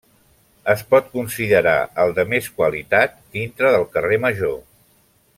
Es 0.71 0.79
pot 0.93 1.11
considerar 1.17 1.75
el 2.05 2.15
de 2.19 2.25
més 2.31 2.47
qualitat 2.61 3.13
dintre 3.39 3.75
del 3.75 3.85
carrer 3.97 4.19
Major. 4.29 4.57